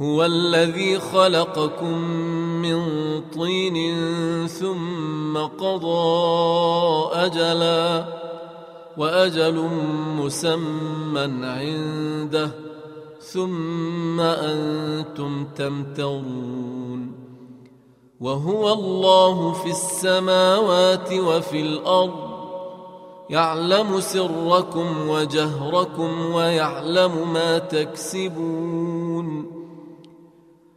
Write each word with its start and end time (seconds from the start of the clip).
هو 0.00 0.24
الذي 0.24 0.98
خلقكم 0.98 1.98
من 2.62 2.80
طين 3.20 3.76
ثم 4.46 5.38
قضى 5.38 7.10
أجلا 7.12 8.04
وأجل 8.96 9.68
مسمى 10.18 11.46
عنده 11.46 12.50
ثم 13.20 14.20
أنتم 14.20 15.44
تمترون 15.44 17.12
وهو 18.20 18.72
الله 18.72 19.52
في 19.52 19.70
السماوات 19.70 21.12
وفي 21.12 21.60
الأرض 21.60 22.34
يعلم 23.30 24.00
سركم 24.00 25.08
وجهركم 25.08 26.34
ويعلم 26.34 27.32
ما 27.32 27.58
تكسبون 27.58 29.54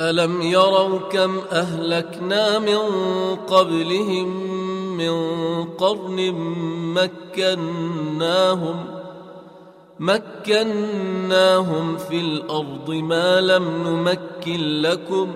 ألم 0.00 0.42
يروا 0.42 0.98
كم 0.98 1.38
أهلكنا 1.52 2.58
من 2.58 2.78
قبلهم 3.36 4.58
من 4.96 5.14
قرن 5.64 6.32
مكناهم 7.38 8.84
مكناهم 9.98 11.96
في 11.96 12.20
الأرض 12.20 12.90
ما 12.90 13.40
لم 13.40 13.64
نمكن 13.86 14.80
لكم 14.82 15.28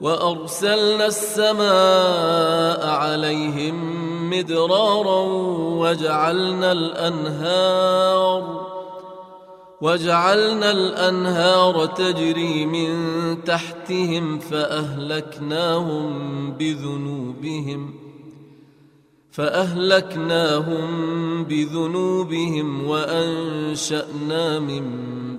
وأرسلنا 0.00 1.06
السماء 1.06 2.86
عليهم 2.88 3.76
مدرارا 4.30 5.22
وجعلنا 5.78 6.72
الأنهار 6.72 8.66
وجعلنا 9.80 10.70
الأنهار 10.70 11.86
تجري 11.86 12.66
من 12.66 12.94
تحتهم 13.44 14.38
فأهلكناهم 14.38 16.12
بذنوبهم 16.52 17.94
فأهلكناهم 19.30 20.84
بذنوبهم 21.44 22.86
وأنشأنا 22.86 24.58
من 24.58 24.86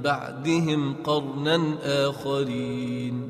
بعدهم 0.01 0.95
قرنا 1.03 1.77
آخرين 1.83 3.29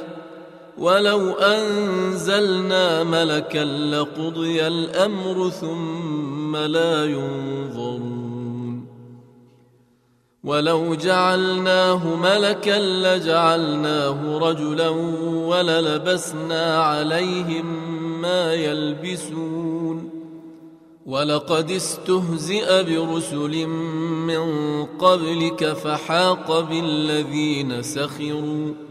ولو 0.81 1.31
أنزلنا 1.31 3.03
ملكا 3.03 3.63
لقضي 3.63 4.67
الأمر 4.67 5.49
ثم 5.49 6.55
لا 6.55 7.05
ينظرون. 7.05 8.85
ولو 10.43 10.95
جعلناه 10.95 12.15
ملكا 12.15 12.79
لجعلناه 12.79 14.37
رجلا 14.37 14.89
وللبسنا 15.47 16.83
عليهم 16.83 17.65
ما 18.21 18.53
يلبسون. 18.53 20.09
ولقد 21.05 21.71
استهزئ 21.71 22.83
برسل 22.83 23.67
من 24.27 24.85
قبلك 24.85 25.73
فحاق 25.73 26.59
بالذين 26.59 27.81
سخروا. 27.81 28.90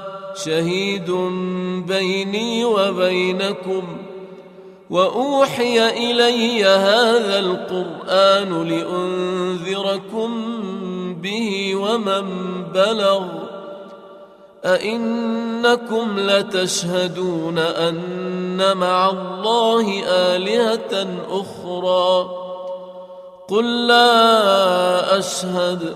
شهيد 0.45 1.11
بيني 1.87 2.65
وبينكم 2.65 3.83
وأوحي 4.89 5.89
إلي 5.89 6.65
هذا 6.65 7.39
القرآن 7.39 8.67
لأنذركم 8.67 10.31
به 11.21 11.75
ومن 11.75 12.25
بلغ 12.73 13.23
أئنكم 14.65 16.19
لتشهدون 16.19 17.57
أن 17.57 18.77
مع 18.77 19.09
الله 19.09 20.03
آلهة 20.05 21.07
أخرى 21.29 22.29
قل 23.47 23.87
لا 23.87 25.17
أشهد 25.19 25.95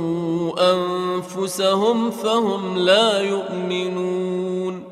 أنفسهم 0.59 2.11
فهم 2.11 2.77
لا 2.77 3.21
يؤمنون 3.21 4.83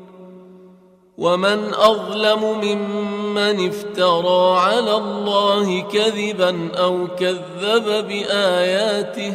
ومن 1.18 1.74
أظلم 1.74 2.60
ممن 2.60 3.68
افترى 3.68 4.58
على 4.58 4.96
الله 4.96 5.80
كذبا 5.80 6.70
أو 6.74 7.06
كذب 7.18 8.06
بآياته 8.08 9.32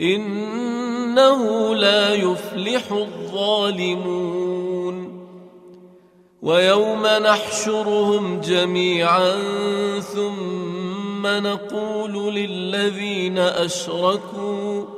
إنه 0.00 1.74
لا 1.74 2.14
يفلح 2.14 2.92
الظالمون 2.92 4.48
ويوم 6.42 7.06
نحشرهم 7.06 8.40
جميعا 8.40 9.32
ثم 10.00 11.26
نقول 11.26 12.34
للذين 12.34 13.38
أشركوا 13.38 14.97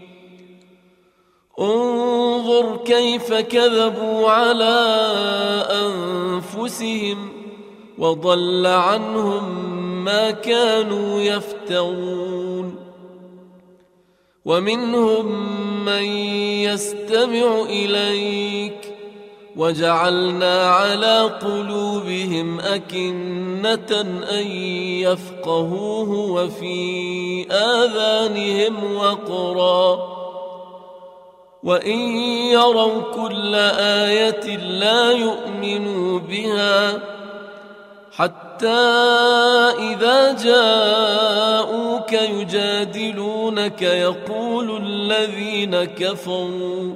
انظر 1.61 2.77
كيف 2.85 3.33
كذبوا 3.33 4.29
على 4.29 4.97
أنفسهم 5.71 7.29
وضل 7.97 8.65
عنهم 8.65 9.71
ما 10.03 10.31
كانوا 10.31 11.21
يفترون. 11.21 12.75
ومنهم 14.45 15.25
من 15.85 16.03
يستمع 16.65 17.61
إليك 17.69 18.93
وجعلنا 19.55 20.63
على 20.63 21.21
قلوبهم 21.41 22.59
أكنة 22.59 24.01
أن 24.31 24.47
يفقهوه 25.01 26.09
وفي 26.09 27.45
آذانهم 27.51 28.95
وقرا. 28.95 30.20
وان 31.63 31.99
يروا 32.51 33.01
كل 33.01 33.55
إيه 33.55 34.57
لا 34.57 35.11
يؤمنوا 35.11 36.19
بها 36.19 36.99
حتى 38.11 38.67
اذا 39.79 40.33
جاءوك 40.43 42.13
يجادلونك 42.13 43.81
يقول 43.81 44.81
الذين 44.83 45.83
كفروا 45.83 46.93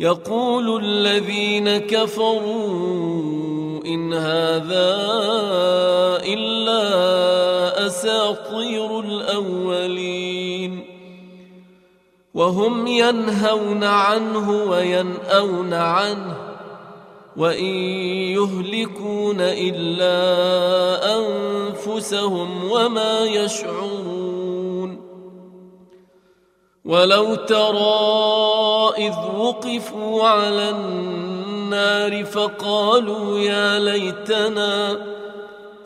يقول 0.00 0.84
الذين 0.84 1.78
كفروا 1.78 3.42
ان 3.86 4.12
هذا 4.14 4.96
الا 6.24 7.86
اساطير 7.86 9.00
الاولين 9.00 9.91
وهم 12.34 12.86
ينهون 12.86 13.84
عنه 13.84 14.50
وينأون 14.50 15.74
عنه 15.74 16.36
وإن 17.36 17.74
يهلكون 18.34 19.36
إلا 19.40 20.16
أنفسهم 21.18 22.70
وما 22.70 23.20
يشعرون 23.20 25.12
ولو 26.84 27.34
ترى 27.34 28.92
إذ 28.98 29.14
وقفوا 29.36 30.24
على 30.24 30.70
النار 30.70 32.24
فقالوا 32.24 33.38
يا 33.38 33.78
ليتنا 33.78 34.98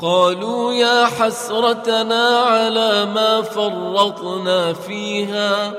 قالوا 0.00 0.72
يا 0.72 1.06
حسرتنا 1.06 2.38
على 2.38 3.04
ما 3.04 3.42
فرطنا 3.42 4.72
فيها 4.72 5.72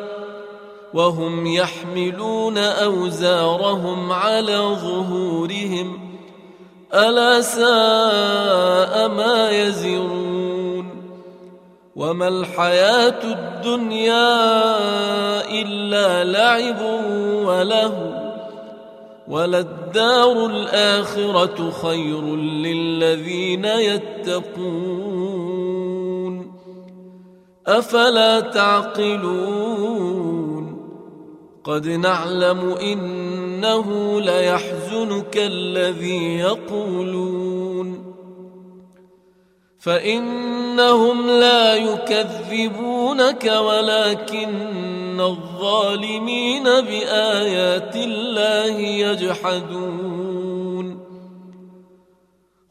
وهم 0.93 1.47
يحملون 1.47 2.57
أوزارهم 2.57 4.11
على 4.11 4.57
ظهورهم 4.57 5.99
ألا 6.93 7.41
ساء 7.41 9.07
ما 9.07 9.49
يزرون 9.49 11.01
وما 11.95 12.27
الحياة 12.27 13.23
الدنيا 13.23 14.41
إلا 15.49 16.23
لعب 16.23 16.81
وله 17.45 18.20
وللدار 19.31 20.45
الآخرة 20.45 21.71
خير 21.71 22.35
للذين 22.35 23.65
يتقون. 23.65 25.21
أفلا 27.67 28.39
تعقلون؟ 28.39 29.91
قد 31.63 31.87
نعلم 31.87 32.59
إنه 32.81 34.19
ليحزنك 34.21 35.37
الذي 35.37 36.37
يقولون. 36.37 38.15
فإنهم 39.79 41.27
لا 41.29 41.75
يكذبونك 41.75 43.45
ولكن 43.45 45.00
الظالمين 45.19 46.63
بايات 46.63 47.95
الله 47.95 48.79
يجحدون 48.79 50.31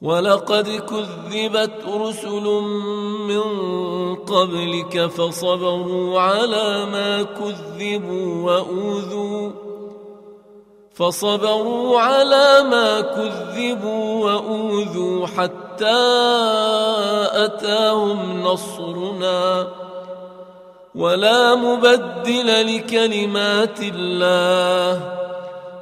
ولقد 0.03 0.69
كذبت 0.69 1.85
رسل 1.87 2.45
من 3.29 3.45
قبلك 4.15 5.07
فصبروا 5.07 6.21
على 6.21 6.87
ما 6.93 7.23
كذبوا 7.23 8.45
واوذوا 8.45 9.51
فصبروا 10.95 12.01
على 12.01 12.63
ما 12.71 13.01
كذبوا 13.01 14.25
واوذوا 14.25 15.27
حتى 15.27 16.01
اتاهم 17.33 18.43
نصرنا 18.43 19.69
ولا 20.95 21.55
مبدل 21.55 22.77
لكلمات 22.77 23.81
الله. 23.81 25.17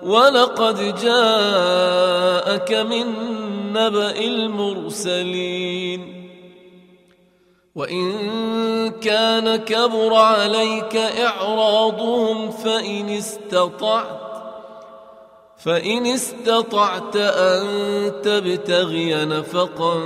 ولقد 0.03 1.01
جاءك 1.03 2.73
من 2.73 3.07
نبأ 3.73 4.19
المرسلين. 4.19 6.15
وإن 7.75 8.91
كان 8.91 9.57
كبر 9.57 10.15
عليك 10.15 10.97
إعراضهم 10.97 12.51
فإن 12.51 13.09
استطعت 13.09 14.28
فإن 15.59 16.07
استطعت 16.07 17.17
أن 17.17 17.67
تبتغي 18.23 19.25
نفقا 19.25 20.01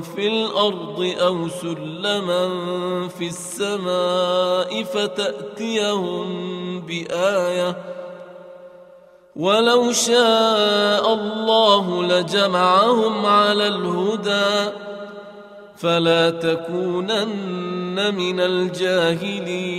في 0.00 0.28
الأرض 0.28 1.14
أو 1.20 1.48
سلما 1.48 2.48
في 3.08 3.26
السماء 3.26 4.82
فتأتيهم 4.84 6.26
بآية 6.80 7.76
ولو 9.36 9.92
شاء 9.92 11.14
الله 11.14 12.02
لجمعهم 12.02 13.26
على 13.26 13.68
الهدى 13.68 14.72
فلا 15.76 16.30
تكونن 16.30 18.14
من 18.14 18.40
الجاهلين 18.40 19.78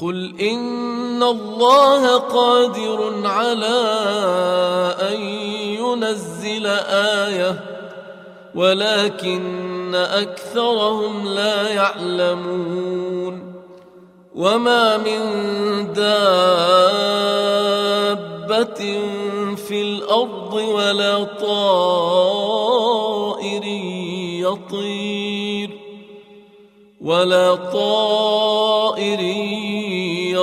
قل 0.00 0.40
ان 0.40 1.22
الله 1.22 2.16
قادر 2.16 3.26
على 3.26 3.84
ان 5.00 5.20
ينزل 5.80 6.66
إيه 6.66 7.60
ولكن 8.54 9.94
اكثرهم 9.94 11.28
لا 11.28 11.68
يعلمون. 11.68 13.56
وما 14.36 14.96
من 14.96 15.92
دابه 15.92 16.26
في 19.56 19.82
الأرض 19.82 20.54
ولا 20.54 21.24
طائر 21.24 22.66
يطير 24.44 25.70
ولا 27.00 27.54
طائر 27.54 29.20
يطير 29.20 29.85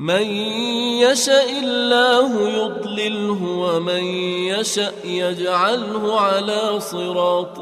من 0.00 0.22
يشاء 1.04 1.58
الله 1.58 2.48
يضلله 2.48 3.42
ومن 3.42 4.04
يشاء 4.48 4.94
يجعله 5.04 6.20
على 6.20 6.80
صراط 6.80 7.60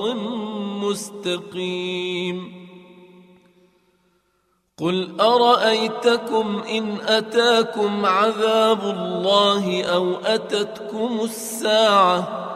مستقيم. 0.83 2.59
قل 4.79 5.21
أرأيتكم 5.21 6.63
إن 6.71 6.97
أتاكم 7.01 8.07
عذاب 8.07 8.81
الله 8.81 9.85
أو 9.85 10.15
أتتكم 10.15 11.21
الساعة 11.23 12.49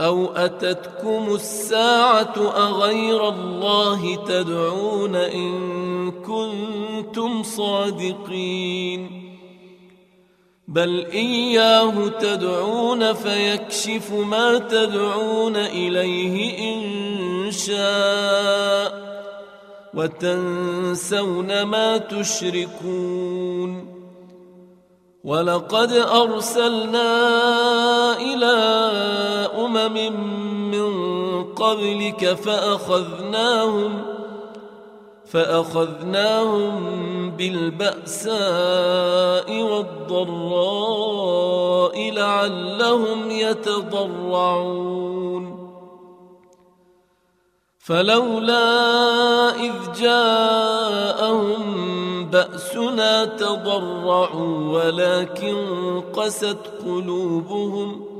أو 0.00 0.26
أتتكم 0.26 1.34
الساعة 1.34 2.34
أغير 2.56 3.28
الله 3.28 4.24
تدعون 4.24 5.16
إن 5.16 6.10
كنتم 6.10 7.42
صادقين؟ 7.42 9.30
بل 10.68 11.06
إياه 11.06 12.08
تدعون 12.08 13.12
فيكشف 13.12 14.12
ما 14.12 14.58
تدعون 14.58 15.56
إليه 15.56 16.58
إن 16.74 17.50
شاء 17.50 19.10
وتنسون 19.94 21.62
ما 21.62 21.96
تشركون. 21.96 23.90
ولقد 25.24 25.92
أرسلنا 25.92 27.10
إلى 28.20 28.56
أمم 29.58 30.12
من 30.70 30.90
قبلك 31.44 32.34
فأخذناهم 32.34 34.02
فأخذناهم 35.30 36.80
بالبأساء 37.30 38.32
والضراء 39.62 40.90
لعلهم 42.10 43.30
يتضرعون. 43.30 45.10
فلولا 47.90 48.70
إذ 49.50 49.72
جاءهم 50.00 51.60
بأسنا 52.30 53.24
تضرعوا 53.24 54.78
ولكن 54.78 55.56
قست 56.12 56.58
قلوبهم 56.86 58.19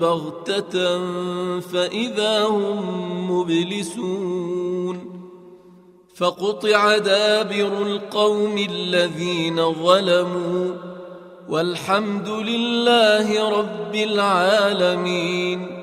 بغتة 0.00 0.98
فإذا 1.60 2.44
هم 2.44 3.30
مبلسون 3.30 5.20
فقطع 6.16 6.98
دابر 6.98 7.82
القوم 7.82 8.58
الذين 8.70 9.72
ظلموا 9.72 10.74
والحمد 11.48 12.28
لله 12.28 13.58
رب 13.58 13.94
العالمين 13.94 15.80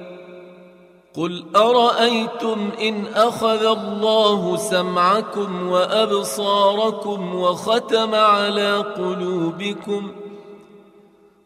قل 1.16 1.46
أرأيتم 1.56 2.70
إن 2.82 3.06
أخذ 3.16 3.66
الله 3.66 4.58
سمعكم 4.58 5.68
وأبصاركم 5.70 7.36
وختم 7.36 8.16
على 8.16 8.78
قلوبكم 8.78 10.12
ۖ 10.24 10.27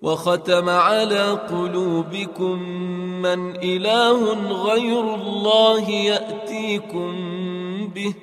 وختم 0.02 0.70
على 0.70 1.32
قلوبكم 1.32 2.60
من 3.22 3.56
إله 3.56 4.34
غير 4.64 5.16
الله 5.16 5.90
يأتيكم 5.90 7.12
به. 7.88 8.14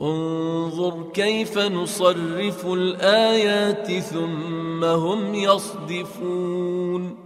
انظر 0.00 1.10
كيف 1.14 1.58
نصرف 1.58 2.66
الآيات 2.66 3.92
ثم 3.92 4.84
هم 4.84 5.34
يصدفون. 5.34 7.16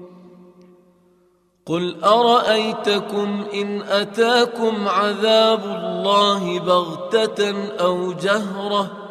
قل 1.66 2.04
أرأيتكم 2.04 3.44
إن 3.54 3.82
أتاكم 3.82 4.88
عذاب 4.88 5.64
الله 5.64 6.58
بغتة 6.60 7.68
أو 7.80 8.12
جهرة؟ 8.12 9.03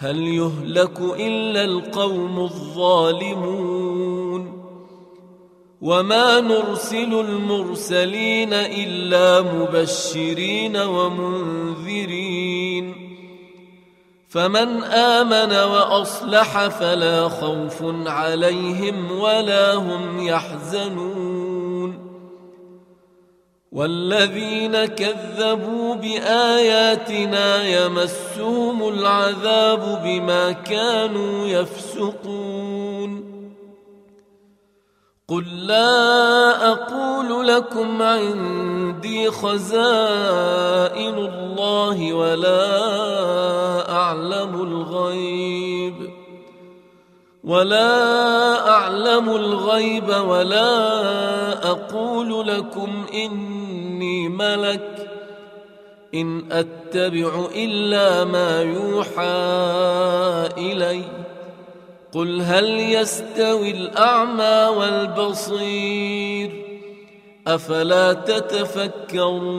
هل 0.00 0.18
يهلك 0.28 1.00
إلا 1.00 1.64
القوم 1.64 2.40
الظالمون 2.40 3.88
وما 5.80 6.40
نرسل 6.40 7.20
المرسلين 7.20 8.52
إلا 8.52 9.40
مبشرين 9.40 10.76
ومنذرين 10.76 12.28
فمن 14.28 14.84
آمن 14.84 15.52
وأصلح 15.52 16.68
فلا 16.68 17.28
خوف 17.28 17.82
عليهم 18.06 19.18
ولا 19.20 19.74
هم 19.74 20.26
يحزنون 20.26 21.17
والذين 23.72 24.84
كذبوا 24.84 25.94
بآياتنا 25.94 27.64
يمسهم 27.64 28.88
العذاب 28.88 30.00
بما 30.04 30.52
كانوا 30.52 31.46
يفسقون. 31.46 33.28
قل 35.28 35.66
لا 35.66 36.72
أقول 36.72 37.48
لكم 37.48 38.02
عندي 38.02 39.30
خزائن 39.30 41.14
الله 41.14 42.12
ولا 42.12 43.90
أعلم 43.90 44.62
الغيب. 44.62 46.07
ولا 47.44 48.70
اعلم 48.70 49.28
الغيب 49.28 50.08
ولا 50.08 51.70
أقول 51.70 52.48
لكم 52.48 53.06
اني 53.14 54.28
ملك 54.28 55.10
ان 56.14 56.52
اتبع 56.52 57.46
الا 57.54 58.24
ما 58.24 58.62
يوحى 58.62 59.22
الي 60.58 61.02
قل 62.12 62.42
هل 62.42 62.80
يستوي 62.80 63.70
الاعمى 63.70 64.76
والبصير 64.76 66.64
افلا 67.46 68.12
تتفكرون 68.12 69.58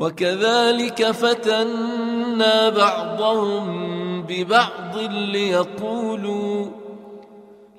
وكذلك 0.00 1.10
فتنا 1.10 2.68
بعضهم 2.68 4.22
ببعض 4.22 4.96
ليقولوا 5.10 6.66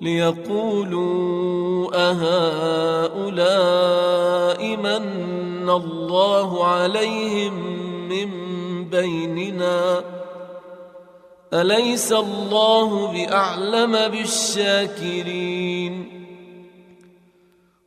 ليقولوا 0.02 1.32
أهؤلاء 2.10 3.42
من 4.78 5.70
الله 5.70 6.66
عليهم 6.66 7.54
من 8.10 8.30
بيننا 8.90 10.04
أليس 11.54 12.12
الله 12.12 13.12
بأعلم 13.12 13.92
بالشاكرين 14.08 15.71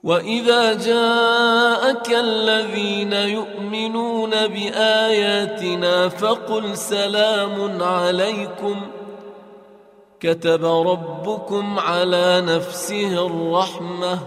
واذا 0.04 0.74
جاءك 0.74 2.10
الذين 2.10 3.12
يؤمنون 3.12 4.30
باياتنا 4.30 6.08
فقل 6.08 6.76
سلام 6.76 7.82
عليكم 7.82 8.76
كتب 10.20 10.64
ربكم 10.64 11.78
على 11.78 12.42
نفسه 12.46 13.26
الرحمه 13.26 14.18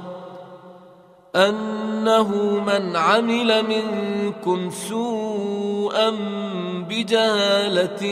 انه 1.35 2.29
من 2.59 2.95
عمل 2.95 3.63
منكم 3.67 4.69
سوءا 4.69 6.09
بجهاله 6.89 8.03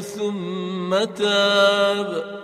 ثم 0.00 1.04
تاب 1.04 2.43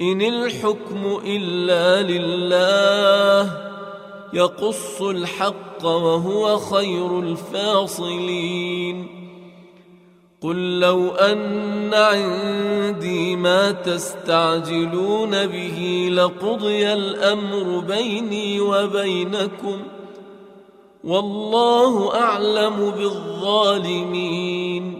إن 0.00 0.22
الحكم 0.22 1.20
إلا 1.26 2.02
لله 2.02 3.70
يقص 4.32 5.02
الحق 5.02 5.84
وهو 5.84 6.58
خير 6.58 7.20
الفاصلين. 7.20 9.06
قل 10.42 10.80
لو 10.80 11.08
أن 11.08 11.94
عندي 11.94 13.36
ما 13.36 13.70
تستعجلون 13.70 15.46
به 15.46 16.08
لقضي 16.12 16.92
الأمر 16.92 17.78
بيني 17.78 18.60
وبينكم 18.60 19.82
والله 21.04 22.14
أعلم 22.14 22.90
بالظالمين. 22.90 24.99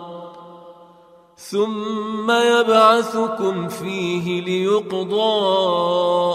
ثم 1.51 2.31
يبعثكم 2.31 3.67
فيه 3.67 4.41
ليقضى 4.41 5.35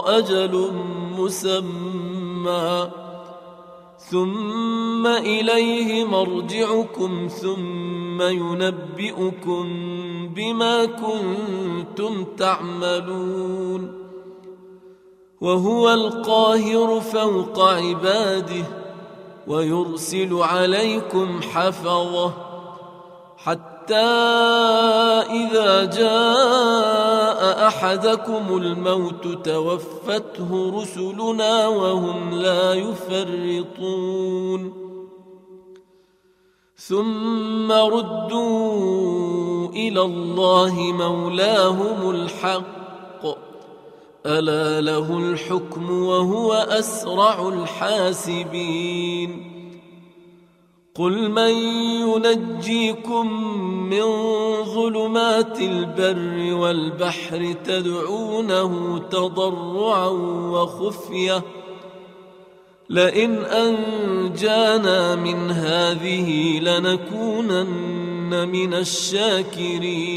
أجل 0.07 0.73
مسمى. 1.19 2.89
ثم 3.99 5.07
إليه 5.07 6.05
مرجعكم 6.05 7.29
ثم 7.29 8.23
ينبئكم 8.23 9.65
بما 10.35 10.85
كنتم 10.85 12.25
تعملون. 12.25 14.07
وهو 15.41 15.95
القاهر 15.95 17.01
فوق 17.01 17.61
عباده 17.61 18.65
ويرسل 19.47 20.35
عليكم 20.35 21.41
حفظه 21.43 22.33
حتى 23.37 23.76
إذا 25.31 25.85
جاء 25.85 27.67
أحدكم 27.67 28.57
الموت 28.57 29.29
توفته 29.45 30.83
رسلنا 30.83 31.67
وهم 31.67 32.35
لا 32.35 32.75
يفرطون. 32.75 34.73
ثم 36.77 37.73
ردوا 37.73 39.69
إلى 39.69 40.03
الله 40.03 40.75
مولاهم 40.75 42.11
الحق. 42.11 43.27
ألا 44.27 44.81
له 44.81 45.19
الحكم 45.19 46.03
وهو 46.03 46.53
أسرع 46.53 47.49
الحاسبين. 47.49 49.56
قل 50.99 51.31
من 51.31 51.53
ينجيكم 52.09 53.53
من 53.91 54.05
ظلمات 54.65 55.61
البر 55.61 56.55
والبحر 56.55 57.55
تدعونه 57.65 58.99
تضرعا 58.99 60.09
وخفيه 60.51 61.43
لئن 62.91 63.35
انجانا 63.35 65.15
من 65.15 65.51
هذه 65.51 66.59
لنكونن 66.61 68.49
من 68.49 68.75
الشاكرين 68.75 70.17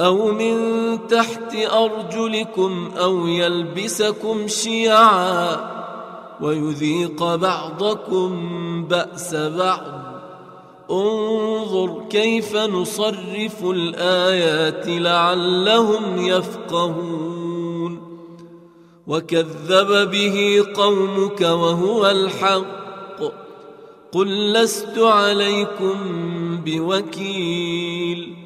أو 0.00 0.32
من 0.32 0.98
تحت 1.06 1.54
أرجلكم 1.54 2.90
أو 2.98 3.26
يلبسكم 3.26 4.48
شيعا 4.48 5.56
ويذيق 6.40 7.34
بعضكم 7.34 8.30
بأس 8.84 9.34
بعض. 9.34 9.82
انظر 10.90 12.02
كيف 12.10 12.56
نصرف 12.56 13.64
الآيات 13.64 14.88
لعلهم 14.88 16.26
يفقهون. 16.26 18.02
وكذب 19.06 20.10
به 20.10 20.64
قومك 20.74 21.40
وهو 21.40 22.06
الحق. 22.06 23.22
قل 24.12 24.52
لست 24.52 24.98
عليكم 24.98 25.96
بوكيل. 26.64 28.45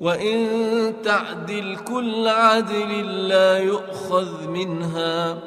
وإن 0.00 0.46
تعدل 1.04 1.76
كل 1.76 2.28
عدل 2.28 3.28
لا 3.28 3.58
يؤخذ 3.58 4.48
منها 4.48 5.38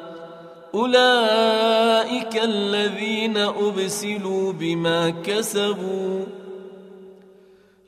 أولئك 0.74 2.44
الذين 2.44 3.36
أبسلوا 3.36 4.52
بما 4.52 5.10
كسبوا 5.10 6.24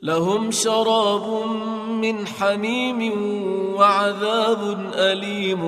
لهم 0.01 0.51
شراب 0.51 1.47
من 1.89 2.27
حميم 2.27 3.11
وعذاب 3.75 4.91
أليم 4.95 5.61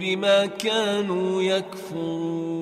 بما 0.00 0.46
كانوا 0.46 1.42
يكفرون 1.42 2.61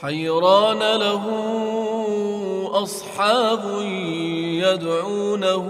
حيران 0.00 0.78
له 0.78 1.24
أصحاب 2.82 3.82
يدعونه 4.62 5.66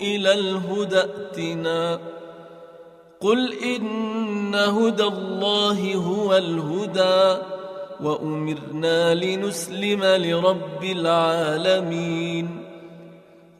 إلى 0.00 0.32
الهدى 0.32 0.98
ائتنا. 0.98 1.98
قل 3.20 3.52
إن 3.52 4.54
هدى 4.54 5.04
الله 5.04 5.94
هو 5.94 6.36
الهدى 6.36 7.42
وأمرنا 8.00 9.14
لنسلم 9.14 10.04
لرب 10.04 10.84
العالمين. 10.84 12.64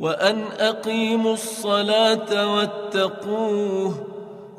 وأن 0.00 0.42
أقيموا 0.58 1.32
الصلاة 1.32 2.56
واتقوه 2.56 3.94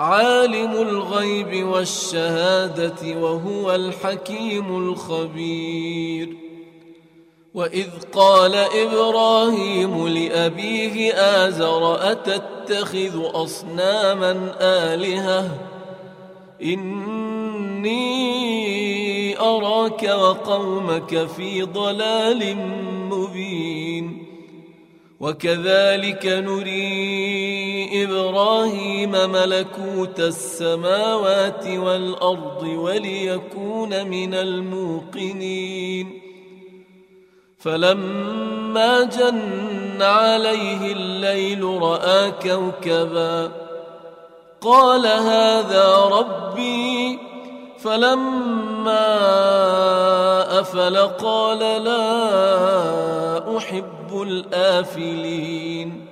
عالم 0.00 0.72
الغيب 0.72 1.66
والشهادة 1.66 3.20
وهو 3.20 3.74
الحكيم 3.74 4.76
الخبير. 4.76 6.36
وإذ 7.54 7.88
قال 8.12 8.54
إبراهيم 8.54 10.08
لأبيه 10.08 11.12
آزر 11.14 12.12
أتتخذ 12.12 13.20
أصناما 13.34 14.54
آلهة؟ 14.60 15.50
إني 16.62 18.20
أراك 19.40 20.02
وقومك 20.02 21.26
في 21.26 21.62
ضلال 21.62 22.56
مبين. 23.10 24.29
وكذلك 25.20 26.26
نري 26.26 28.04
إبراهيم 28.04 29.10
ملكوت 29.10 30.20
السماوات 30.20 31.66
والأرض 31.66 32.62
وليكون 32.62 34.06
من 34.06 34.34
الموقنين. 34.34 36.20
فلما 37.58 39.04
جن 39.04 40.02
عليه 40.02 40.92
الليل 40.92 41.64
رأى 41.64 42.30
كوكباً 42.30 43.50
قال 44.60 45.06
هذا 45.06 45.96
ربي. 45.96 47.18
فلما 47.78 49.00
أفل 50.60 50.96
قال 50.96 51.58
لا 51.58 52.16
أحب 53.56 53.99
الآفلين. 54.14 56.06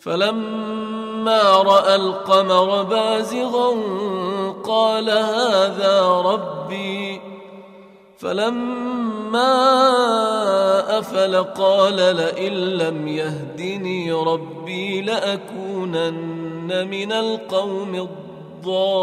فلما 0.00 1.42
رأى 1.42 1.94
القمر 1.94 2.82
بازغا 2.82 3.76
قال 4.64 5.10
هذا 5.10 6.10
ربي. 6.10 7.20
فلما 8.18 9.52
أفل 10.98 11.36
قال 11.36 11.96
لئن 11.96 12.52
لم 12.52 13.08
يهدني 13.08 14.12
ربي 14.12 15.00
لأكونن 15.00 16.88
من 16.90 17.12
القوم 17.12 17.94
الضالين. 17.94 19.02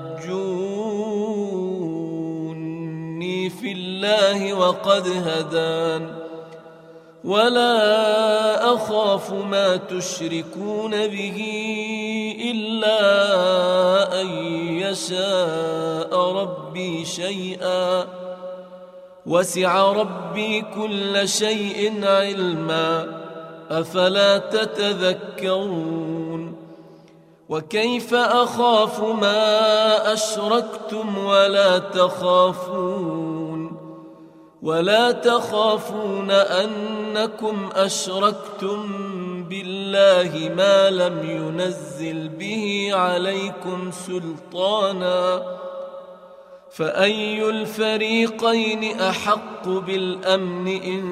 الله 4.05 4.53
وقد 4.53 5.07
هدان. 5.07 6.07
ولا 7.23 8.73
أخاف 8.73 9.33
ما 9.33 9.75
تشركون 9.75 10.91
به 10.91 11.39
إلا 12.51 13.01
أن 14.21 14.27
يشاء 14.81 16.31
ربي 16.31 17.05
شيئا. 17.05 18.07
وسع 19.25 19.91
ربي 19.91 20.61
كل 20.61 21.29
شيء 21.29 22.05
علما. 22.05 23.21
أفلا 23.71 24.37
تتذكرون؟ 24.37 26.01
وكيف 27.49 28.13
أخاف 28.13 28.99
ما 29.03 30.13
أشركتم 30.13 31.17
ولا 31.17 31.77
تخافون؟ 31.77 33.40
ولا 34.61 35.11
تخافون 35.11 36.31
أنكم 36.31 37.69
أشركتم 37.75 38.89
بالله 39.49 40.51
ما 40.55 40.89
لم 40.89 41.29
ينزل 41.29 42.29
به 42.29 42.89
عليكم 42.93 43.91
سلطانا 43.91 45.43
فأي 46.71 47.49
الفريقين 47.49 48.99
أحق 48.99 49.67
بالأمن 49.67 50.67
إن 50.67 51.03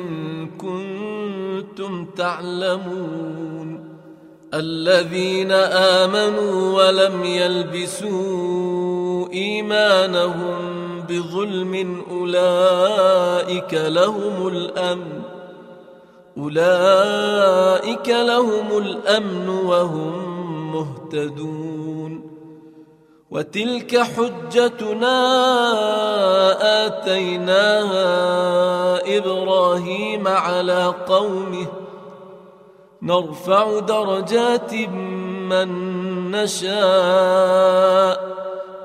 كنتم 0.58 2.06
تعلمون 2.06 3.90
الذين 4.54 5.52
آمنوا 6.02 6.78
ولم 6.78 7.24
يلبسوا 7.26 8.50
إيمانهم 9.34 10.99
بظلم 11.10 12.04
أولئك 12.12 13.74
لهم 13.74 14.48
الأمن 14.48 15.22
أولئك 16.38 18.10
لهم 18.10 18.78
الأمن 18.78 19.50
وهم 19.50 20.72
مهتدون. 20.72 22.30
وتلك 23.32 23.98
حجتنا 23.98 25.18
آتيناها 26.86 28.08
إبراهيم 29.18 30.28
على 30.28 30.94
قومه 31.08 31.68
نرفع 33.02 33.80
درجات 33.80 34.74
من 35.50 35.70
نشاء 36.32 36.80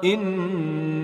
إن 0.05 1.04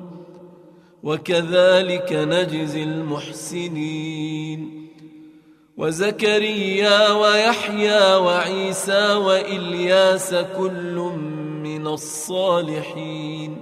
وكذلك 1.03 2.13
نجزي 2.13 2.83
المحسنين. 2.83 4.87
وزكريا 5.77 7.11
ويحيى 7.11 8.15
وعيسى 8.15 9.13
وإلياس 9.13 10.35
كل 10.57 10.95
من 11.63 11.87
الصالحين. 11.87 13.57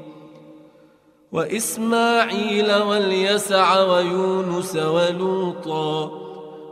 وإسماعيل 1.32 2.73
واليسع 2.73 3.84
ويونس 3.84 4.75
ولوطا 4.75 6.12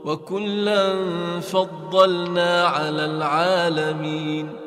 وكلا 0.06 0.96
فضلنا 1.42 2.68
على 2.68 3.06
العالمين. 3.06 4.67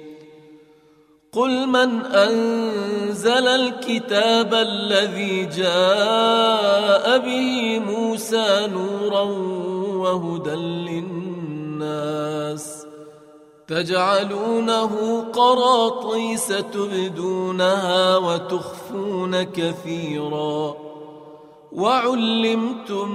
قل 1.35 1.67
من 1.67 2.05
أنزل 2.05 3.47
الكتاب 3.47 4.53
الذي 4.53 5.45
جاء 5.45 7.17
به 7.17 7.79
موسى 7.79 8.67
نورا 8.67 9.21
وهدى 9.95 10.55
للناس 11.79 12.85
تجعلونه 13.67 15.23
قراطيس 15.33 16.47
تبدونها 16.47 18.17
وتخفون 18.17 19.43
كثيرا 19.43 20.75
وعلمتم 21.71 23.09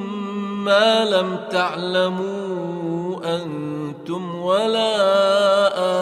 ما 0.64 1.04
لم 1.04 1.38
تعلموا 1.50 3.16
أنتم 3.24 4.34
ولا 4.42 4.96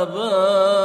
آباؤكم 0.02 0.84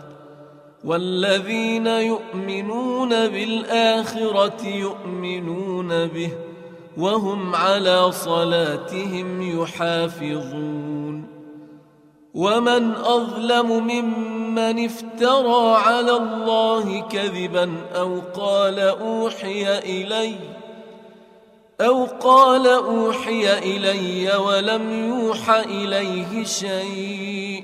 والذين 0.85 1.87
يؤمنون 1.87 3.09
بالآخرة 3.09 4.67
يؤمنون 4.67 6.07
به 6.07 6.31
وهم 6.97 7.55
على 7.55 8.11
صلاتهم 8.11 9.61
يحافظون 9.61 11.27
ومن 12.33 12.91
أظلم 12.95 13.87
ممن 13.87 14.85
افترى 14.85 15.75
على 15.75 16.11
الله 16.11 17.01
كذبا 17.01 17.71
أو 17.95 18.19
قال 18.35 18.79
أوحي 18.79 19.77
اليّ 19.79 20.35
أو 21.81 22.05
قال 22.05 22.67
أوحي 22.67 23.57
إلي 23.57 24.35
ولم 24.35 25.07
يوح 25.09 25.49
إليه 25.49 26.43
شيء 26.43 27.63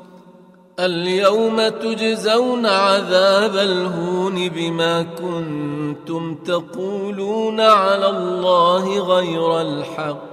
اليوم 0.85 1.67
تجزون 1.67 2.65
عذاب 2.65 3.55
الهون 3.55 4.49
بما 4.49 5.03
كنتم 5.03 6.35
تقولون 6.35 7.61
على 7.61 8.09
الله 8.09 8.99
غير 8.99 9.61
الحق 9.61 10.31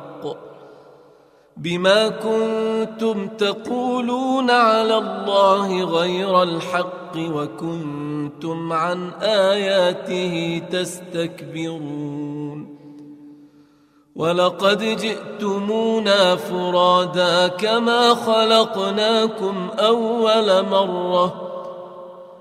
بما 1.56 2.08
كنتم 2.08 3.28
تقولون 3.28 4.50
على 4.50 4.98
الله 4.98 5.84
غير 5.84 6.42
الحق 6.42 7.16
وكنتم 7.16 8.72
عن 8.72 9.10
آياته 9.22 10.62
تستكبرون 10.70 12.77
ولقد 14.18 14.78
جئتمونا 14.82 16.36
فرادا 16.36 17.48
كما 17.48 18.14
خلقناكم 18.14 19.68
أول 19.78 20.62
مرة 20.66 21.48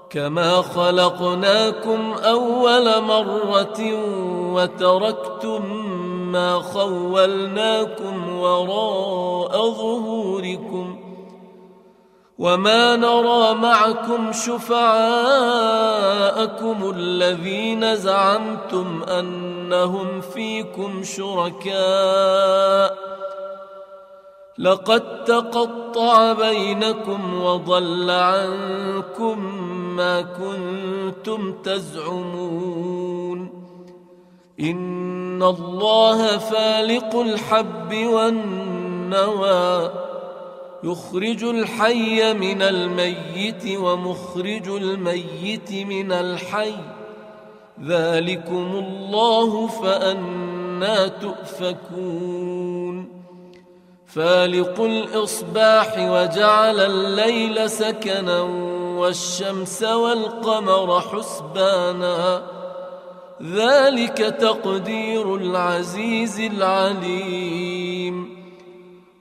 كما 0.10 0.62
خلقناكم 0.62 2.14
أول 2.24 3.02
مرة 3.02 3.94
وتركتم 4.54 5.88
ما 6.32 6.60
خولناكم 6.60 8.40
وراء 8.40 9.72
ظهوركم 9.72 11.00
وما 12.38 12.96
نرى 12.96 13.54
معكم 13.54 14.32
شفعاءكم 14.32 14.98
الذين 16.96 17.96
زعمتم 17.96 19.04
انهم 19.68 20.22
فيكم 20.22 21.04
شركاء. 21.04 22.98
لقد 24.58 25.24
تقطع 25.24 26.34
بينكم 26.34 27.42
وضل 27.42 28.12
عنكم 28.12 29.56
ما 29.96 30.22
كنتم 30.22 31.54
تزعمون. 31.62 33.50
إن 34.60 35.44
الله 35.44 36.38
فالق 36.38 37.16
الحب 37.16 37.96
والنوى 37.96 39.92
يخرج 40.84 41.44
الحي 41.44 42.34
من 42.34 42.62
الميت 42.62 43.78
ومخرج 43.78 44.68
الميت 44.68 45.72
من 45.72 46.12
الحي. 46.12 46.97
ذلكم 47.84 48.84
الله 48.86 49.68
فأنا 49.68 51.08
تؤفكون 51.08 52.78
فالق 54.08 54.82
الإصباح 54.82 55.96
وجعل 55.98 56.80
الليل 56.80 57.70
سكنا 57.70 58.42
والشمس 58.98 59.84
والقمر 59.84 61.02
حسبانا 61.02 62.44
ذلك 63.44 64.18
تقدير 64.18 65.36
العزيز 65.36 66.40
العليم 66.40 68.38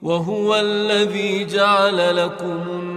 وهو 0.01 0.55
الذي 0.55 1.45
جعل 1.45 2.17
لكم 2.17 2.96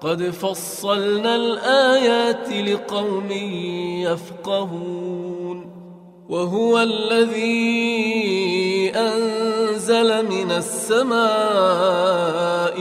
قد 0.00 0.22
فصلنا 0.22 1.36
الآيات 1.36 2.48
لقوم 2.48 3.30
يفقهون 4.02 5.70
وهو 6.28 6.78
الذي 6.78 7.72
أنزل 8.96 10.28
من 10.28 10.52
السماء 10.52 11.20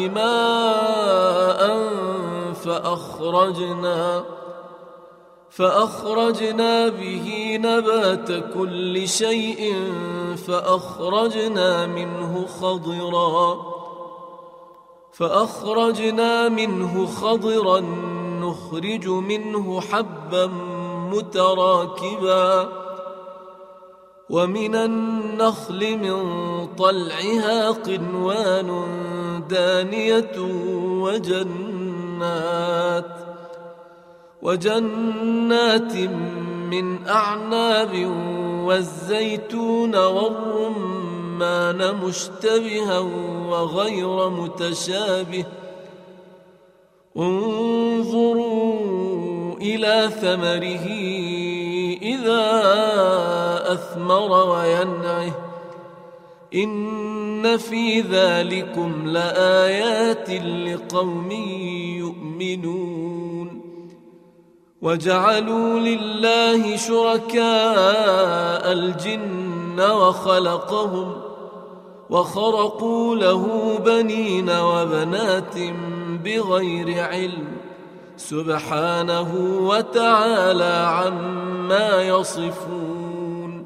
ماء 0.10 1.78
فأخرجنا 2.54 4.24
فأخرجنا 5.50 6.90
به 6.90 7.58
نبات 7.62 8.54
كل 8.54 9.08
شيء 9.08 9.74
فأخرجنا 10.48 11.86
منه 11.86 12.46
خضراً 12.62 13.77
فأخرجنا 15.18 16.50
منه 16.50 17.06
خضرا 17.06 17.80
نخرج 18.42 19.08
منه 19.08 19.82
حبا 19.82 20.46
متراكبا 21.12 22.70
ومن 24.30 24.76
النخل 24.76 25.98
من 25.98 26.20
طلعها 26.76 27.70
قنوان 27.70 28.84
دانية 29.50 30.38
وجنات 31.02 32.38
وجنات 34.42 35.96
من 36.72 37.08
أعناب 37.08 38.12
والزيتون 38.66 39.96
والرمان 39.96 41.17
الرحمن 41.42 42.08
مشتبها 42.08 43.00
وغير 43.50 44.30
متشابه. 44.30 45.46
انظروا 47.18 48.78
إلى 49.58 50.10
ثمره 50.22 50.88
إذا 52.02 52.64
أثمر 53.74 54.50
وينعه. 54.50 55.32
إن 56.56 57.58
في 57.58 58.02
ذلكم 58.02 59.08
لآيات 59.08 60.30
لقوم 60.30 61.32
يؤمنون. 61.98 63.62
وجعلوا 64.82 65.80
لله 65.80 66.78
شركاء 66.78 68.72
الجن 68.72 69.80
وخلقهم 69.80 71.27
وخرقوا 72.10 73.16
له 73.16 73.78
بنين 73.86 74.50
وبنات 74.50 75.56
بغير 76.26 77.04
علم 77.04 77.48
سبحانه 78.18 79.36
وتعالى 79.62 80.88
عما 80.88 82.02
يصفون 82.02 83.66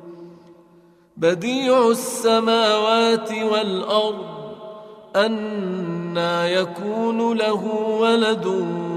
بديع 1.18 1.88
السماوات 1.90 3.32
والأرض 3.32 4.26
أنا 5.16 6.50
يكون 6.50 7.38
له 7.38 7.66
ولد 8.00 8.46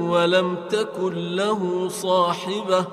ولم 0.01 0.57
تكن 0.71 1.37
له 1.37 1.89
صاحبة 1.89 2.85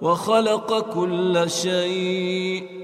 وخلق 0.00 0.80
كل 0.94 1.50
شيء 1.50 2.83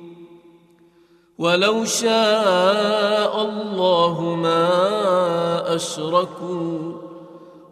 ولو 1.41 1.85
شاء 1.85 3.41
الله 3.41 4.35
ما 4.35 5.75
أشركوا 5.75 6.93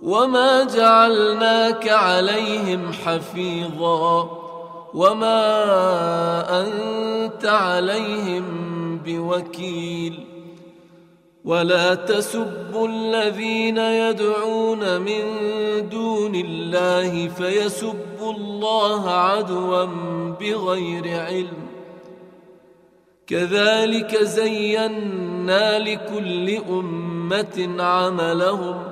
وما 0.04 0.64
جعلناك 0.64 1.90
عليهم 1.90 2.94
حفيظا 2.94 4.30
وما 4.94 5.42
أنت 6.62 7.46
عليهم 7.46 8.46
بوكيل 9.06 10.26
ولا 11.46 11.96
تسبوا 11.96 12.88
الذين 12.88 13.78
يدعون 13.78 15.02
من 15.02 15.24
دون 15.90 16.36
الله 16.36 17.28
فيسبوا 17.28 18.34
الله 18.34 19.10
عدوا 19.10 19.86
بغير 20.40 21.22
علم 21.26 21.69
كذلك 23.30 24.24
زينا 24.24 25.80
لكل 25.80 26.58
أمة 26.70 27.76
عملهم 27.80 28.84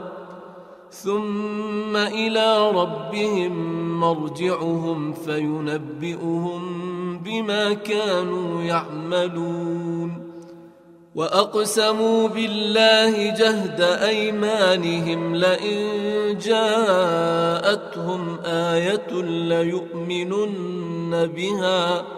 ثم 0.92 1.96
إلى 1.96 2.72
ربهم 2.72 3.54
مرجعهم 4.00 5.14
فينبئهم 5.14 6.62
بما 7.18 7.74
كانوا 7.74 8.62
يعملون. 8.62 10.28
وأقسموا 11.16 12.28
بالله 12.28 13.30
جهد 13.30 13.82
أيمانهم 13.82 15.36
لئن 15.36 15.88
جاءتهم 16.38 18.38
آية 18.46 19.22
ليؤمنن 19.50 21.28
بها. 21.28 22.18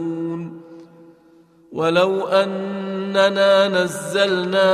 ولو 1.71 2.27
أننا 2.27 3.67
نزلنا 3.67 4.69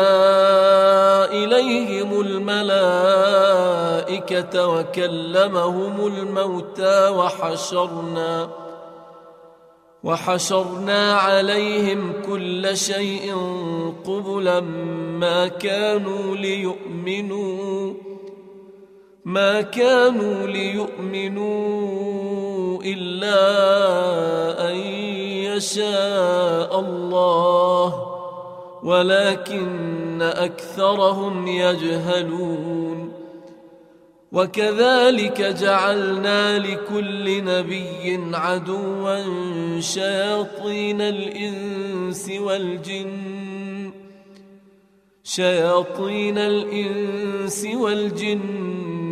إليهم 1.31 2.21
الملائكة 2.21 3.47
وكلمهم 4.67 6.07
الموتى 6.07 7.09
وحشرنا 7.09 8.49
وحشرنا 10.03 11.13
عليهم 11.13 12.13
كل 12.27 12.77
شيء 12.77 13.35
قبلا 14.05 14.59
ما 15.19 15.47
كانوا 15.47 16.35
ليؤمنوا 16.35 17.93
ما 19.27 19.61
كانوا 19.61 20.47
ليؤمنوا 20.47 21.57
إلا 22.83 23.39
أن 24.69 24.75
يشاء 25.51 26.79
الله 26.79 28.13
ولكن 28.83 30.21
أكثرهم 30.21 31.47
يجهلون. 31.47 33.11
وكذلك 34.31 35.41
جعلنا 35.41 36.59
لكل 36.59 37.43
نبي 37.43 38.19
عدوا 38.33 39.19
شياطين 39.79 41.01
الإنس 41.01 42.31
والجن 42.39 43.91
شياطين 45.23 46.37
الإنس 46.37 47.67
والجن 47.75 48.96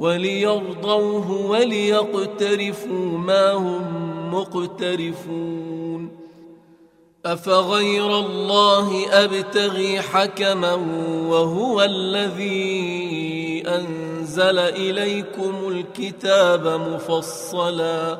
وليرضوه 0.00 1.46
وليقترفوا 1.46 3.18
ما 3.18 3.52
هم 3.52 3.84
مقترفون. 4.34 6.20
أفغير 7.26 8.18
الله 8.18 9.06
أبتغي 9.24 10.00
حكما 10.00 10.74
وهو 11.28 11.82
الذي 11.82 13.62
أنزل 13.66 14.58
إليكم 14.58 15.54
الكتاب 15.68 16.66
مفصلا. 16.66 18.18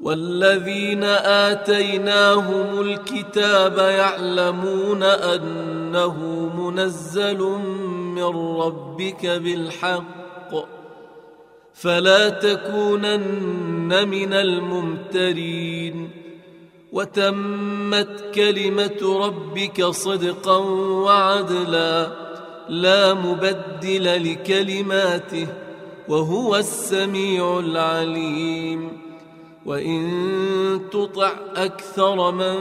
والذين 0.00 1.04
آتيناهم 1.04 2.80
الكتاب 2.80 3.78
يعلمون 3.78 5.02
أنه 5.02 6.16
منزل 6.56 7.38
من 8.14 8.58
ربك 8.60 9.26
بالحق. 9.26 10.17
فلا 11.74 12.28
تكونن 12.28 14.08
من 14.08 14.32
الممترين 14.32 16.10
وتمت 16.92 18.24
كلمة 18.34 19.26
ربك 19.26 19.84
صدقا 19.84 20.56
وعدلا 21.04 22.08
لا 22.68 23.14
مبدل 23.14 24.32
لكلماته 24.32 25.46
وهو 26.08 26.56
السميع 26.56 27.58
العليم 27.58 29.08
وإن 29.66 30.80
تطع 30.92 31.32
أكثر 31.56 32.30
من 32.30 32.56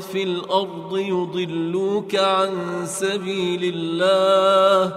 في 0.00 0.22
الأرض 0.22 0.98
يضلوك 0.98 2.14
عن 2.14 2.50
سبيل 2.84 3.74
الله 3.74 4.96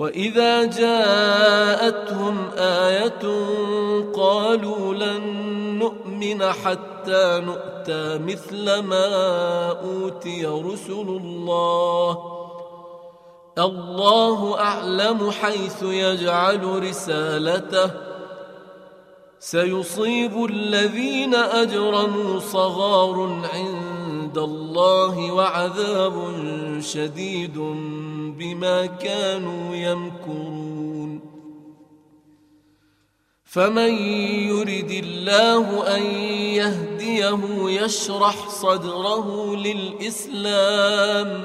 وإذا 0.00 0.64
جاءتهم 0.64 2.50
آية 2.58 3.24
قالوا 4.16 4.94
لن 4.94 5.22
نؤمن 5.78 6.52
حتى 6.52 7.42
نؤتى 7.44 8.18
مثل 8.18 8.78
ما 8.78 9.06
أوتي 9.68 10.46
رسل 10.46 11.08
الله. 11.08 12.18
الله 13.58 14.60
أعلم 14.60 15.30
حيث 15.30 15.82
يجعل 15.82 16.88
رسالته. 16.88 17.90
سيصيب 19.40 20.44
الذين 20.44 21.34
أجرموا 21.34 22.38
صغار 22.38 23.40
عند 23.54 23.99
الله 24.38 25.32
وعذاب 25.32 26.36
شديد 26.80 27.58
بما 28.38 28.86
كانوا 28.86 29.76
يمكرون. 29.76 31.20
فمن 33.44 33.94
يرد 34.48 34.90
الله 34.90 35.96
أن 35.96 36.02
يهديه 36.60 37.40
يشرح 37.82 38.48
صدره 38.48 39.56
للإسلام 39.56 41.44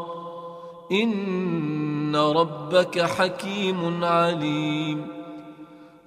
إن 0.91 2.15
ربك 2.15 3.01
حكيم 3.01 4.03
عليم. 4.03 5.07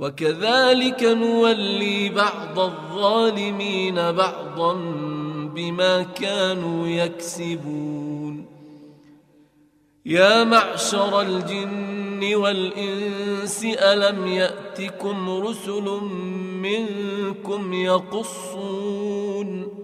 وكذلك 0.00 1.02
نولي 1.02 2.08
بعض 2.08 2.58
الظالمين 2.58 3.94
بعضا 3.94 4.72
بما 5.54 6.02
كانوا 6.02 6.88
يكسبون. 6.88 8.46
يا 10.06 10.44
معشر 10.44 11.20
الجن 11.20 12.34
والإنس 12.34 13.64
ألم 13.64 14.26
يأتكم 14.26 15.30
رسل 15.30 16.00
منكم 16.62 17.72
يقصون؟ 17.72 19.83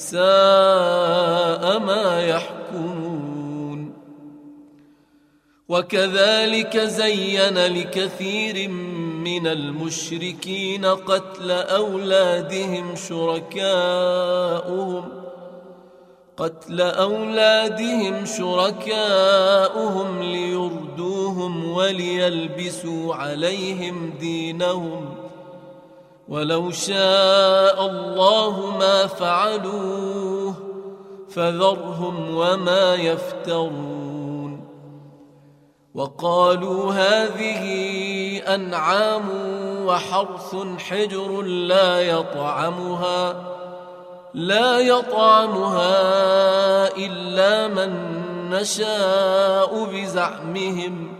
ساء 0.00 1.78
ما 1.78 2.22
يحكمون. 2.22 3.92
وكذلك 5.68 6.78
زين 6.78 7.58
لكثير 7.58 8.68
من 9.24 9.46
المشركين 9.46 10.84
قتل 10.84 11.50
أولادهم 11.50 12.96
شركاؤهم 13.08 14.00
قتل 16.36 16.80
أولادهم 16.80 18.26
شركاؤهم 18.26 20.22
ليردوهم 20.22 21.72
وليلبسوا 21.72 23.14
عليهم 23.14 24.14
دينهم. 24.20 25.19
ولو 26.30 26.70
شاء 26.70 27.86
الله 27.86 28.76
ما 28.78 29.06
فعلوه 29.06 30.54
فذرهم 31.28 32.36
وما 32.36 32.94
يفترون 32.94 34.64
وقالوا 35.94 36.92
هذه 36.92 37.64
أنعام 38.54 39.28
وحرث 39.86 40.56
حجر 40.78 41.42
لا 41.42 42.00
يطعمها 42.00 43.34
لا 44.34 44.78
يطعمها 44.78 45.96
إلا 46.96 47.68
من 47.68 48.20
نشاء 48.50 49.84
بزعمهم 49.84 51.19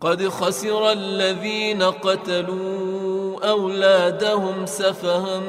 قد 0.00 0.28
خسر 0.28 0.92
الذين 0.92 1.82
قتلوا 1.82 3.48
أولادهم 3.50 4.66
سفها 4.66 5.42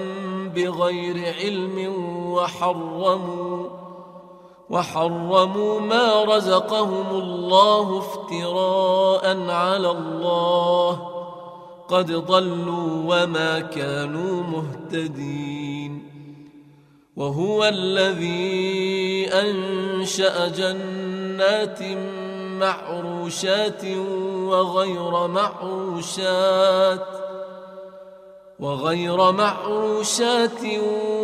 بغير 0.55 1.33
علم 1.33 1.93
وحرموا 2.33 3.67
وحرموا 4.69 5.79
ما 5.79 6.23
رزقهم 6.23 7.09
الله 7.09 7.97
افتراء 7.99 9.49
على 9.49 9.91
الله 9.91 11.09
قد 11.87 12.11
ضلوا 12.11 13.03
وما 13.07 13.59
كانوا 13.59 14.43
مهتدين 14.43 16.09
وهو 17.15 17.65
الذي 17.65 19.27
أنشأ 19.33 20.47
جنات 20.47 21.79
معروشات 22.59 23.85
وغير 24.45 25.27
معروشات 25.27 27.07
وغير 28.59 29.31
معروشات 29.31 30.63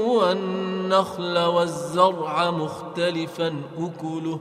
والنخل 0.08 1.40
والزرع 1.40 2.52
مختلفا 2.52 3.56
أكله 3.80 4.40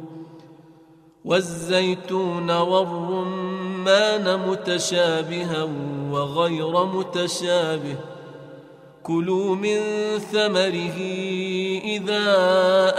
والزيتون 1.24 2.50
والرمان 2.50 4.48
متشابها 4.48 5.68
وغير 6.10 6.84
متشابه 6.84 7.96
كلوا 9.04 9.54
من 9.54 9.80
ثمره 10.18 10.98
إذا 11.84 12.24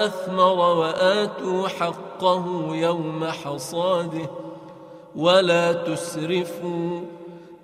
أثمر 0.05 0.77
وآتوا 0.77 1.67
حقه 1.67 2.75
يوم 2.75 3.25
حصاده 3.25 4.29
ولا 5.15 5.73
تسرفوا 5.73 7.01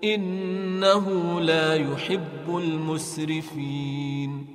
إنه 0.03 1.39
لا 1.41 1.75
يحب 1.75 2.57
المسرفين 2.57 4.47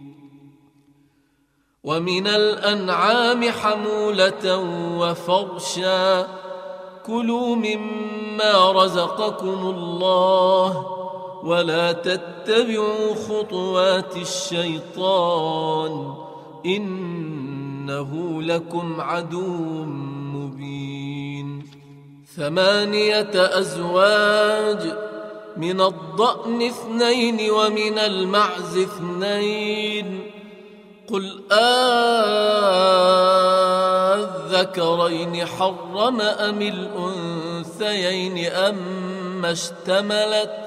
ومن 1.84 2.26
الأنعام 2.26 3.50
حمولة 3.50 4.58
وفرشا 4.98 6.26
كلوا 7.06 7.56
مما 7.56 8.72
رزقكم 8.72 9.66
الله 9.66 11.05
ولا 11.42 11.92
تتبعوا 11.92 13.14
خطوات 13.28 14.16
الشيطان 14.16 16.14
إنه 16.66 18.42
لكم 18.42 19.00
عدو 19.00 19.84
مبين. 20.34 21.66
ثمانية 22.36 23.30
أزواج 23.34 24.92
من 25.56 25.80
الضأن 25.80 26.62
اثنين 26.62 27.50
ومن 27.50 27.98
المعز 27.98 28.76
اثنين. 28.76 30.30
قل 31.08 31.42
آذكرين 34.52 35.46
حرم 35.46 36.20
أم 36.20 36.62
الأنثيين 36.62 38.52
أم 38.52 39.44
اشتملت 39.44 40.66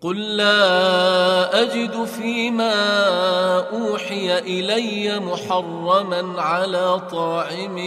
قل 0.00 0.36
لا 0.36 1.62
أجد 1.62 2.04
فيما 2.04 2.74
أوحي 3.58 4.38
إلي 4.38 5.20
محرما 5.20 6.42
على 6.42 7.00
طاعم 7.10 7.78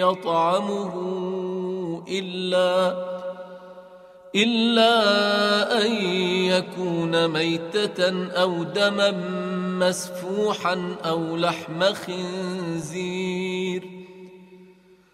يطعمه 0.00 0.94
إلا 2.08 2.94
إلا 4.34 4.92
أن 5.86 5.92
يكون 6.44 7.28
ميتة 7.28 8.30
أو 8.32 8.62
دما 8.62 9.10
مسفوحا 9.78 10.96
أو 11.04 11.36
لحم 11.36 11.82
خنزير 11.94 13.14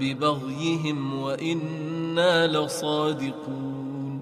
ببغيهم 0.00 1.20
وإنا 1.22 2.46
لصادقون 2.46 4.20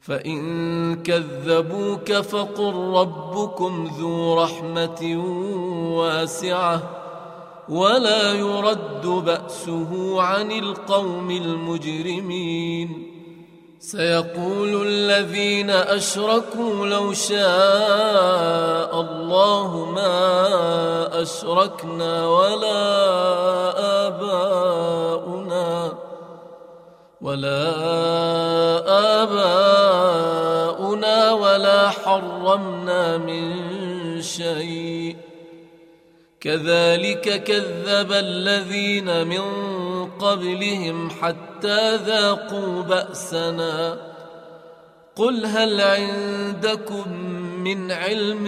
فإن 0.00 1.02
كذبوك 1.02 2.12
فقل 2.12 2.74
ربكم 2.74 3.90
ذو 3.98 4.42
رحمة 4.42 5.24
واسعة 5.96 6.82
ولا 7.68 8.32
يرد 8.34 9.06
بأسه 9.06 10.22
عن 10.22 10.50
القوم 10.52 11.30
المجرمين 11.30 13.11
سيقول 13.82 14.86
الذين 14.86 15.70
أشركوا 15.70 16.86
لو 16.86 17.12
شاء 17.12 19.00
الله 19.00 19.90
ما 19.90 21.22
أشركنا 21.22 22.26
ولا 22.28 22.82
آباؤنا 24.06 25.92
ولا 27.20 27.62
آباؤنا 30.22 31.32
ولا 31.32 31.90
حرمنا 31.90 33.18
من 33.18 33.52
شيء 34.22 35.16
كذلك 36.40 37.44
كذب 37.44 38.12
الذين 38.12 39.26
من 39.26 39.42
قبلهم 40.22 41.10
حتى 41.10 41.96
ذاقوا 41.96 42.82
بأسنا. 42.82 43.98
قل 45.16 45.46
هل 45.46 45.80
عندكم 45.80 47.12
من 47.64 47.92
علم 47.92 48.46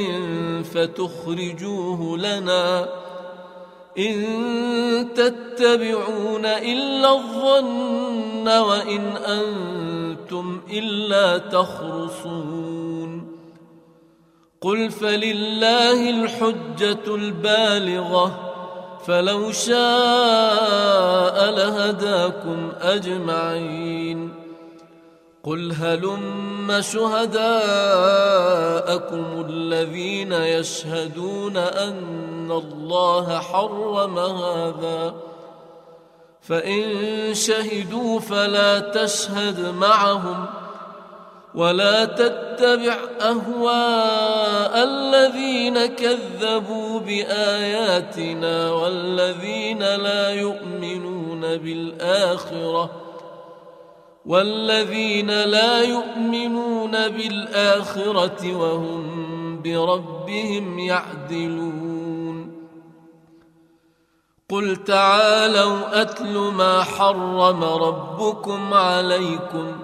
فتخرجوه 0.62 2.18
لنا 2.18 2.88
إن 3.98 4.14
تتبعون 5.14 6.46
إلا 6.46 7.12
الظن 7.12 8.48
وإن 8.48 9.16
أنتم 9.16 10.60
إلا 10.70 11.38
تخرصون. 11.38 13.34
قل 14.60 14.90
فلله 14.90 16.10
الحجة 16.10 17.14
البالغة 17.14 18.53
فلو 19.06 19.52
شاء 19.52 21.50
لهداكم 21.50 22.72
أجمعين. 22.80 24.34
قل 25.44 25.72
هلم 25.72 26.80
شهداءكم 26.80 27.44
الذين 29.48 30.32
يشهدون 30.32 31.56
أن 31.56 32.50
الله 32.50 33.38
حرم 33.38 34.18
هذا. 34.18 35.14
فإن 36.42 36.84
شهدوا 37.34 38.20
فلا 38.20 38.80
تشهد 38.80 39.60
معهم. 39.60 40.63
ولا 41.54 42.04
تتبع 42.04 42.96
أهواء 43.20 44.84
الذين 44.84 45.86
كذبوا 45.86 47.00
بآياتنا 47.00 48.70
والذين 48.70 49.78
لا 49.78 50.30
يؤمنون 50.30 51.40
بالآخرة 51.40 52.90
والذين 54.26 55.44
لا 55.44 55.82
يؤمنون 55.82 56.90
بالآخرة 56.90 58.56
وهم 58.56 59.62
بربهم 59.62 60.78
يعدلون. 60.78 61.84
قل 64.50 64.84
تعالوا 64.84 66.02
أتل 66.02 66.38
ما 66.38 66.82
حرم 66.82 67.64
ربكم 67.64 68.74
عليكم 68.74 69.83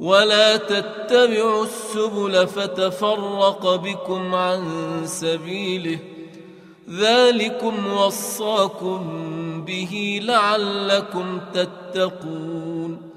ولا 0.00 0.56
تتبعوا 0.56 1.64
السبل 1.64 2.46
فتفرق 2.46 3.74
بكم 3.74 4.34
عن 4.34 4.62
سبيله 5.04 5.98
ذلكم 6.90 7.92
وصاكم 7.92 9.02
به 9.66 10.20
لعلكم 10.22 11.40
تتقون 11.54 13.12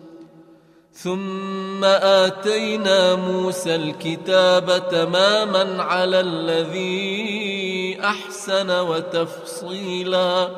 ثم 0.93 1.83
آتينا 1.83 3.15
موسى 3.15 3.75
الكتاب 3.75 4.89
تماما 4.91 5.83
على 5.83 6.19
الذي 6.19 7.99
أحسن 8.03 8.71
وتفصيلا 8.71 10.49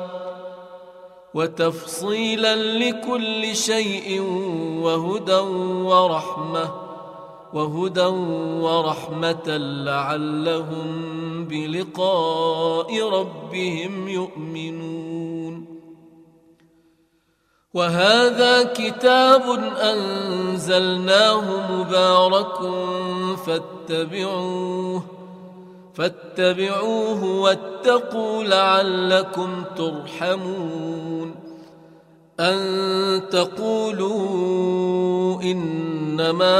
وتفصيلا 1.34 2.56
لكل 2.56 3.56
شيء 3.56 4.20
وهدى 4.82 5.40
ورحمة 5.84 6.88
وهدى 7.52 8.06
ورحمة 8.64 9.56
لعلهم 9.56 10.88
بلقاء 11.44 13.08
ربهم 13.08 14.08
يؤمنون. 14.08 15.78
وهذا 17.74 18.62
كتاب 18.62 19.42
أنزلناه 19.80 21.44
مبارك 21.72 22.58
فاتبعوه 23.46 25.17
فاتبعوه 25.98 27.24
واتقوا 27.24 28.44
لعلكم 28.44 29.64
ترحمون 29.76 31.34
أن 32.40 33.28
تقولوا 33.30 34.62
إنما 35.42 36.58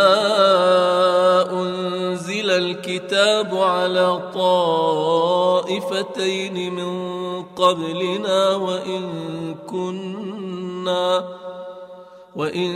أنزل 1.53 2.51
الكتاب 2.51 3.55
على 3.55 4.31
طائفتين 4.35 5.95
من 6.75 7.43
قبلنا 7.43 8.55
وإن 8.55 9.05
كنا 9.67 11.25
وإن 12.37 12.75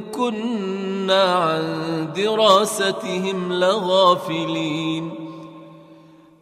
كنا 0.00 1.22
عن 1.22 1.62
دراستهم 2.16 3.52
لغافلين 3.52 5.23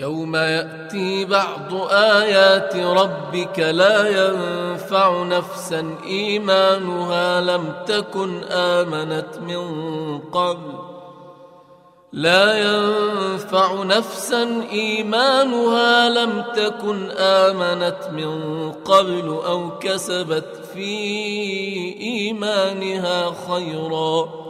يوم 0.00 0.36
يأتي 0.36 1.24
بعض 1.24 1.74
آيات 1.90 2.76
ربك 2.76 3.58
لا 3.58 4.08
ينفع 4.08 5.22
نفسا 5.22 5.94
إيمانها 6.06 7.40
لم 7.40 7.72
تكن 7.86 8.42
آمنت 8.44 9.38
من 9.38 10.18
قبل. 10.18 10.72
لا 12.12 12.58
ينفع 12.58 13.82
نفسا 13.82 14.64
إيمانها 14.72 16.08
لم 16.08 16.44
تكن 16.54 17.10
آمنت 17.10 18.08
من 18.12 18.72
قبل 18.72 19.28
أو 19.46 19.78
كسبت 19.78 20.64
في 20.74 20.88
إيمانها 22.00 23.32
خيرا. 23.48 24.49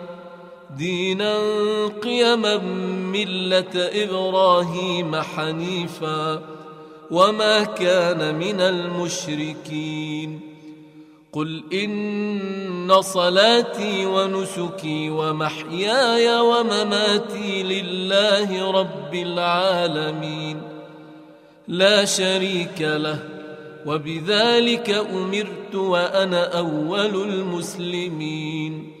دينا 0.77 1.37
قيما 1.87 2.57
ملة 3.11 3.73
إبراهيم 3.75 5.15
حنيفا 5.15 6.41
وما 7.11 7.63
كان 7.63 8.35
من 8.35 8.61
المشركين. 8.61 10.39
قل 11.33 11.63
إن 11.73 13.01
صلاتي 13.01 14.05
ونسكي 14.05 15.09
ومحياي 15.09 16.39
ومماتي 16.39 17.63
لله 17.63 18.71
رب 18.71 19.15
العالمين. 19.15 20.61
لا 21.67 22.05
شريك 22.05 22.81
له 22.81 23.19
وبذلك 23.85 24.89
أمرت 24.89 25.75
وأنا 25.75 26.57
أول 26.57 27.23
المسلمين. 27.29 29.00